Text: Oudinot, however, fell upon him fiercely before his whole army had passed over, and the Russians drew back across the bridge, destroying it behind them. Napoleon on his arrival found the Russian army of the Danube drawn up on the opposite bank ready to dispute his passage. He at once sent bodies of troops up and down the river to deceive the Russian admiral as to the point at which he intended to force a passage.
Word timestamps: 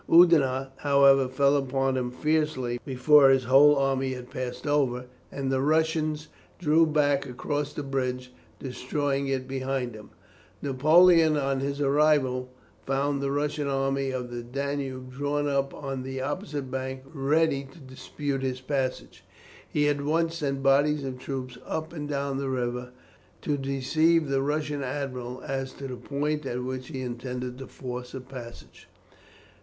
Oudinot, 0.11 0.71
however, 0.77 1.27
fell 1.27 1.55
upon 1.55 1.95
him 1.95 2.09
fiercely 2.09 2.79
before 2.83 3.29
his 3.29 3.43
whole 3.43 3.75
army 3.75 4.13
had 4.13 4.31
passed 4.31 4.65
over, 4.65 5.05
and 5.31 5.51
the 5.51 5.61
Russians 5.61 6.27
drew 6.57 6.87
back 6.87 7.27
across 7.27 7.71
the 7.71 7.83
bridge, 7.83 8.33
destroying 8.57 9.27
it 9.27 9.47
behind 9.47 9.93
them. 9.93 10.09
Napoleon 10.59 11.37
on 11.37 11.59
his 11.59 11.79
arrival 11.79 12.49
found 12.83 13.21
the 13.21 13.29
Russian 13.31 13.67
army 13.67 14.09
of 14.09 14.31
the 14.31 14.41
Danube 14.41 15.11
drawn 15.11 15.47
up 15.47 15.71
on 15.71 16.01
the 16.01 16.19
opposite 16.19 16.71
bank 16.71 17.01
ready 17.13 17.65
to 17.71 17.77
dispute 17.77 18.41
his 18.41 18.59
passage. 18.59 19.23
He 19.69 19.87
at 19.87 20.01
once 20.01 20.37
sent 20.37 20.63
bodies 20.63 21.03
of 21.03 21.19
troops 21.19 21.59
up 21.63 21.93
and 21.93 22.09
down 22.09 22.37
the 22.39 22.49
river 22.49 22.89
to 23.43 23.55
deceive 23.55 24.29
the 24.29 24.41
Russian 24.41 24.81
admiral 24.81 25.43
as 25.45 25.73
to 25.73 25.87
the 25.87 25.95
point 25.97 26.47
at 26.47 26.63
which 26.63 26.87
he 26.87 27.01
intended 27.01 27.59
to 27.59 27.67
force 27.67 28.15
a 28.15 28.19
passage. 28.19 28.87